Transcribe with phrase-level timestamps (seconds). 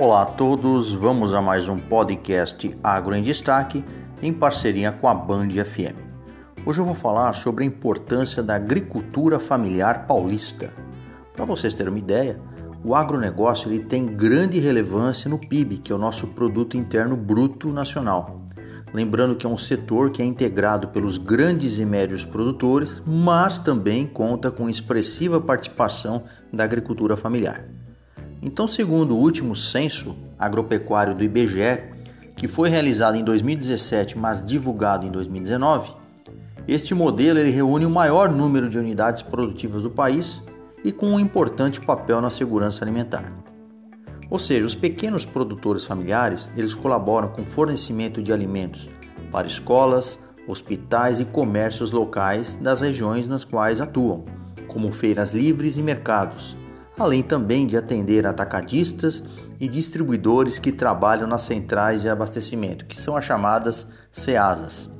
[0.00, 3.84] Olá a todos, vamos a mais um podcast Agro em Destaque
[4.22, 5.98] em parceria com a Band FM.
[6.64, 10.72] Hoje eu vou falar sobre a importância da agricultura familiar paulista.
[11.32, 12.40] Para vocês terem uma ideia,
[12.84, 17.72] o agronegócio ele tem grande relevância no PIB, que é o nosso produto interno bruto
[17.72, 18.44] nacional.
[18.94, 24.06] Lembrando que é um setor que é integrado pelos grandes e médios produtores, mas também
[24.06, 26.22] conta com expressiva participação
[26.52, 27.64] da agricultura familiar.
[28.40, 31.82] Então, segundo o último censo agropecuário do IBGE,
[32.36, 35.92] que foi realizado em 2017, mas divulgado em 2019,
[36.68, 40.40] este modelo ele reúne o maior número de unidades produtivas do país
[40.84, 43.24] e com um importante papel na segurança alimentar.
[44.30, 48.88] Ou seja, os pequenos produtores familiares, eles colaboram com fornecimento de alimentos
[49.32, 54.22] para escolas, hospitais e comércios locais das regiões nas quais atuam,
[54.66, 56.57] como feiras livres e mercados,
[56.98, 59.22] além também de atender atacadistas
[59.60, 64.90] e distribuidores que trabalham nas centrais de abastecimento, que são as chamadas CEASAS.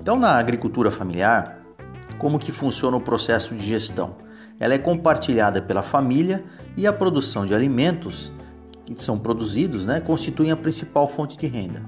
[0.00, 1.60] Então, na agricultura familiar,
[2.18, 4.16] como que funciona o processo de gestão?
[4.58, 6.44] Ela é compartilhada pela família
[6.76, 8.32] e a produção de alimentos
[8.84, 11.82] que são produzidos né, constituem a principal fonte de renda.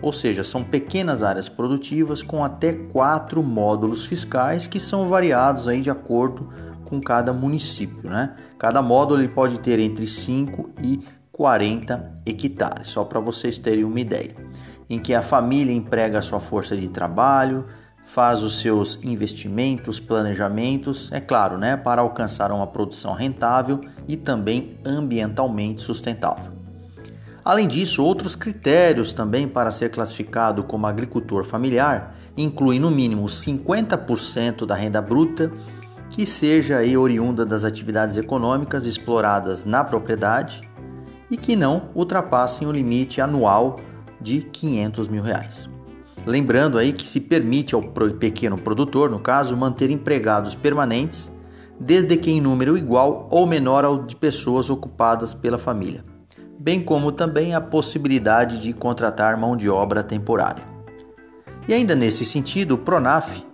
[0.00, 5.80] Ou seja, são pequenas áreas produtivas com até quatro módulos fiscais que são variados aí
[5.80, 6.48] de acordo
[6.84, 8.08] com cada município.
[8.08, 8.34] Né?
[8.58, 14.00] Cada módulo ele pode ter entre 5 e 40 hectares, só para vocês terem uma
[14.00, 14.34] ideia.
[14.90, 17.66] Em que a família emprega a sua força de trabalho,
[18.06, 24.78] faz os seus investimentos, planejamentos, é claro, né, para alcançar uma produção rentável e também
[24.84, 26.57] ambientalmente sustentável.
[27.48, 34.66] Além disso, outros critérios também para ser classificado como agricultor familiar incluem no mínimo 50%
[34.66, 35.50] da renda bruta
[36.10, 40.60] que seja aí oriunda das atividades econômicas exploradas na propriedade
[41.30, 43.80] e que não ultrapassem o limite anual
[44.20, 45.70] de 500 mil reais.
[46.26, 51.32] Lembrando aí que se permite ao pequeno produtor, no caso, manter empregados permanentes,
[51.80, 56.04] desde que em número igual ou menor ao de pessoas ocupadas pela família,
[56.58, 60.64] bem como também a possibilidade de contratar mão de obra temporária.
[61.68, 63.44] E ainda nesse sentido, o Pronaf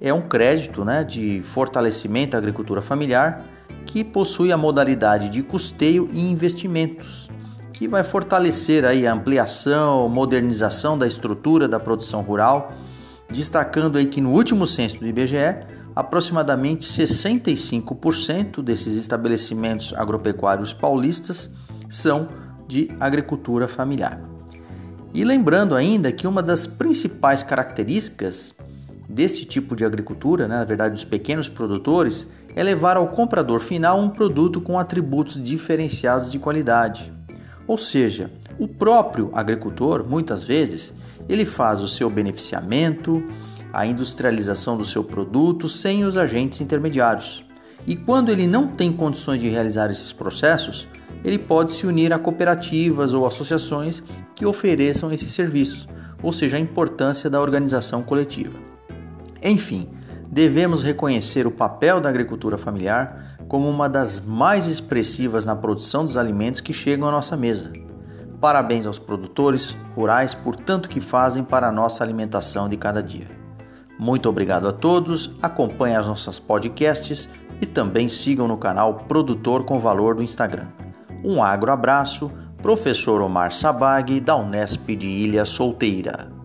[0.00, 3.44] é um crédito né, de fortalecimento à agricultura familiar
[3.84, 7.30] que possui a modalidade de custeio e investimentos
[7.72, 12.74] que vai fortalecer aí a ampliação, modernização da estrutura da produção rural,
[13.30, 15.64] destacando aí que no último censo do IBGE,
[15.96, 21.48] aproximadamente 65% desses estabelecimentos agropecuários paulistas
[21.88, 22.28] são
[22.70, 24.20] de agricultura familiar.
[25.12, 28.54] E lembrando ainda que uma das principais características
[29.08, 34.00] desse tipo de agricultura, né, na verdade dos pequenos produtores, é levar ao comprador final
[34.00, 37.12] um produto com atributos diferenciados de qualidade.
[37.66, 40.94] Ou seja, o próprio agricultor, muitas vezes,
[41.28, 43.24] ele faz o seu beneficiamento,
[43.72, 47.44] a industrialização do seu produto sem os agentes intermediários.
[47.86, 50.86] E quando ele não tem condições de realizar esses processos,
[51.24, 54.02] ele pode se unir a cooperativas ou associações
[54.34, 55.88] que ofereçam esses serviços,
[56.22, 58.56] ou seja, a importância da organização coletiva.
[59.42, 59.88] Enfim,
[60.30, 66.16] devemos reconhecer o papel da agricultura familiar como uma das mais expressivas na produção dos
[66.16, 67.72] alimentos que chegam à nossa mesa.
[68.40, 73.26] Parabéns aos produtores rurais por tanto que fazem para a nossa alimentação de cada dia.
[73.98, 77.28] Muito obrigado a todos, acompanhem as nossas podcasts
[77.60, 80.68] e também sigam no canal Produtor com Valor do Instagram.
[81.24, 82.30] Um agro abraço,
[82.62, 86.39] professor Omar Sabag, da Unesp de Ilha Solteira.